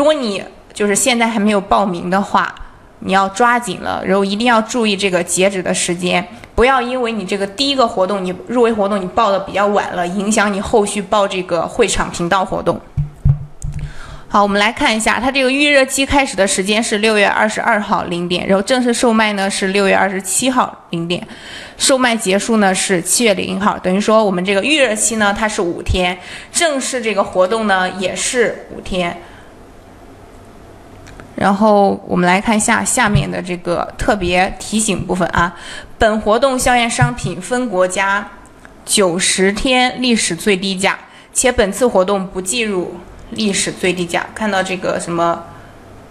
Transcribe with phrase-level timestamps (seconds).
[0.00, 0.42] 如果你
[0.72, 2.54] 就是现在还没有报名的话，
[3.00, 12.80] 你要抓紧了，然后一定要注意这个截止的时间，不要因为你这个第一个活动你入围活动你报的比较晚了，影响你后续报这个会场频道活动。
[14.26, 21.22] 好，我们来看一下，它这个预热期开始的时间是六月二十二号零点，然后正式售卖呢是六月二十七号零点，
[21.76, 26.18] 售卖结束呢是七月零号，等于说我们这个预热期呢它是五天，
[26.50, 29.14] 正式这个活动呢也是五天。
[31.40, 35.56] 然后我们来看一下下面的这个特别提醒部分啊，
[35.96, 38.28] 本活动校验商品分国家
[38.84, 40.98] 九十天历史最低价，
[41.32, 42.94] 且本次活动不计入
[43.30, 44.26] 历史最低价。
[44.34, 45.42] 看到这个什么，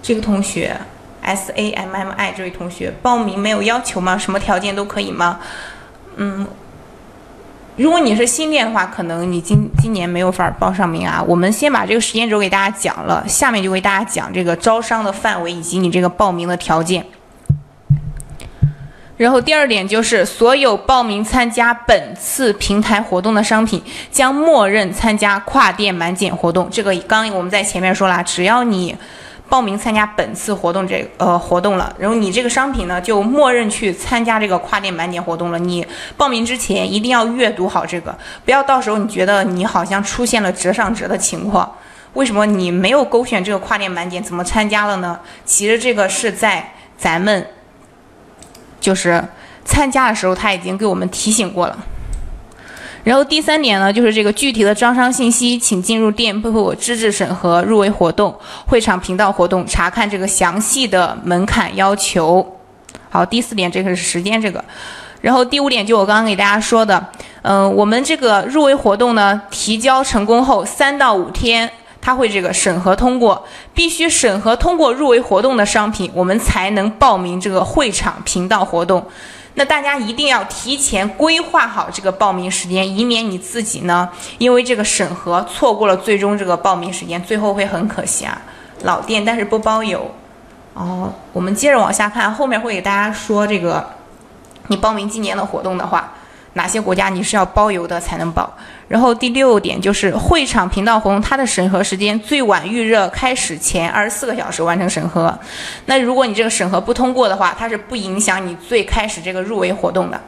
[0.00, 0.76] 这个同学
[1.22, 4.16] S A M M I 这位同学报名没有要求吗？
[4.16, 5.40] 什么条件都可以吗？
[6.14, 6.46] 嗯。
[7.76, 11.22] 如果你是新店的话，可能你今今年没有法报上名啊。
[11.26, 17.04] 我们先把这个时间轴给大家讲了，下面就为大家讲这个招商的范围以及你这个报名的条件。
[19.18, 26.68] 然后第二点就是，所有报名参加本次平台活动的商品将默认参加跨店满减活动。
[26.70, 28.96] 这个刚我们在前面说了，只要你。
[29.48, 35.58] 报名参加本次活动这呃活动了，然后你这个商品呢就默认去参加这个跨店满减活动了。
[35.58, 41.72] 你报名之前一定要阅读好这个，不要到时候你觉得你好像出现了折上折的情况。
[42.14, 45.20] 为什么你没有勾选这个跨店满减，怎么参加了呢？
[45.44, 47.46] 其实这个是在咱们
[48.80, 49.22] 就是
[49.64, 51.78] 参加的时候他已经给我们提醒过了。
[53.06, 62.44] 然后第三点呢，就是这个具体的招商信息，请进入店铺资质审核、入围活动、会场频道活动，查看这个详细的门槛要求。
[63.08, 64.62] 好，第四点，这个是时间这个。
[65.20, 67.06] 然后第五点，就我刚刚给大家说的，
[67.42, 71.70] 嗯，我们这个入围活动呢，提交成功后三到五天，
[72.00, 79.06] 它会这个审核通过，必须审核通过入围活动的商品，我们才能报名这个会场频道活动。
[79.58, 84.08] 那大家一定要提前规划好这个报名时间，以免你自己呢，
[84.38, 88.40] 因为这个审核错过了最终这个报名时间，最后会很可惜啊。
[88.82, 90.10] 老店但是不包邮
[90.74, 91.12] 哦。
[91.32, 93.84] 我们接着往下看，后面会给大家说这个，
[94.68, 96.12] 你报名今年的活动的话。
[96.56, 98.50] 哪些国家你是要包邮的才能报？
[98.88, 105.38] 然后第六点就是会场频道活动，它的审核时间最晚预热开始前二十四个小时完成审核。
[105.84, 110.18] 那如果你这个审核不通过的话，它是不影响你最开始这个入围活动的。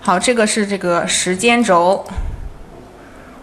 [0.00, 2.04] 好，这个是这个时间轴。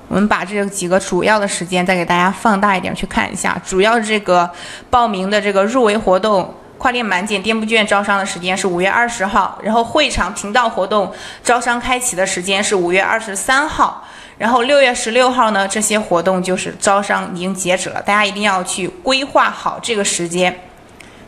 [0.10, 4.52] 我们把这几个主要的时间再给大家放大一点去看一下，主要这个
[4.90, 6.54] 报名的这个入围活动。
[6.82, 14.04] 跨店满减店铺券招商的时间是五月二十号，然后会场频道活动招商开启的时间是五月二十三号，
[14.40, 20.60] 然后六月十六号呢，这些活动就是招商已经截止了，大家一定要去规划好这个时间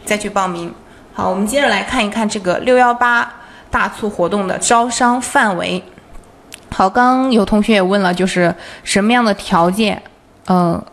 [0.04, 0.74] 再去报名。
[1.14, 3.32] 好，我们接着来看一看这个六幺八
[3.70, 5.84] 大促活动的招商范围。
[6.72, 10.02] 好，刚有同学也问了，就是什么样的条件，
[10.48, 10.84] 嗯，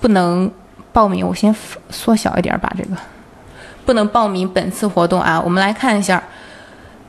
[0.00, 0.50] 不能
[0.92, 1.24] 报名？
[1.24, 1.54] 我先
[1.90, 2.96] 缩小一点，把这个。
[3.84, 5.40] 不能报名本次活动啊！
[5.44, 6.22] 我们来看一下。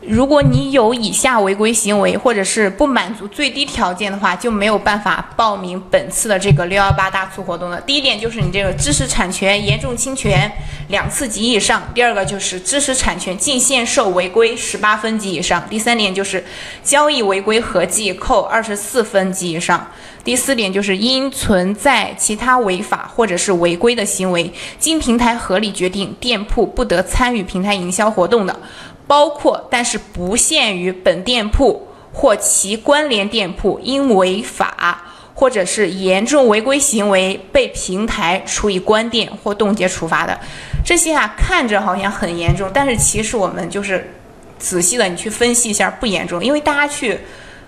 [0.08, 7.80] 如果你有以下违规行为，或者是不满足最低条件的话，就没有办法报名本次的这个六幺八大促活动了。
[7.82, 10.52] 第一点就是你这个知识产权严重侵权
[10.90, 16.44] 两次及以上；第二个就是知识产权净限售违规十八分及以上；第三点就是
[16.84, 19.80] 交易违规合计扣二十四分及以上；
[20.24, 28.60] 第四点就是因存在其他违法或者是违规的行为，经平台合理决定，店铺不得参与平台营销活动的。
[29.08, 35.04] 包括，但是不限于本店铺或其关联店铺因违法
[35.36, 40.40] 或者是严重违规行为被平台处以关店或冻结处罚的，
[40.86, 44.14] 这些啊看着好像很严重，但是其实我们就是
[44.60, 47.20] 仔细的你去分析一下不严重，因为大家去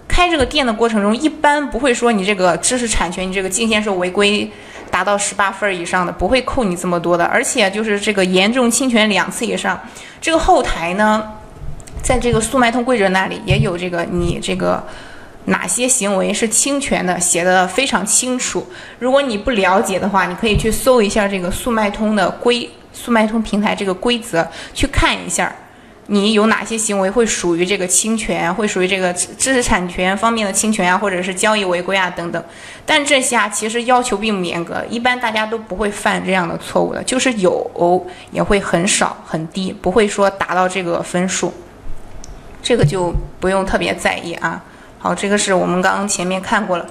[0.08, 4.50] 开这个店的过程中，一般不会说你这个知识产权你这个净限售违规
[4.96, 9.78] 达到十八分以上的不会扣你这么多的，而且就是这个严重侵权两次以上。
[10.22, 11.22] 这个后台呢，
[12.02, 14.82] 在这个速卖通规则那里也有这个你这个
[15.48, 18.66] 哪些行为是侵权的，写的非常清楚。
[18.98, 25.54] 如果你不了解的话，你可以去搜一下这个速卖通的规，速卖通平台这个规则去看一下。
[26.08, 32.44] 你有哪些行为会属于这个侵权，会属于这个知识产权方面的侵权啊，或者是交易违规啊等等？
[32.86, 41.52] 但这些啊，其实要求并不严格，一般大家都不会犯这样的错误的，就是有也会很少很低，不会说达到这个分数，
[42.62, 44.64] 这个就不用特别在意啊。
[45.00, 46.86] 好，这个是我们刚刚前面看过了。